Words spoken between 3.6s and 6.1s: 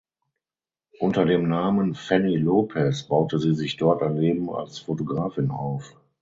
dort ein Leben als Fotografin auf.